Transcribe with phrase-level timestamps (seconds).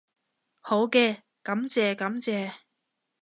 [0.61, 2.51] 好嘅，感謝感謝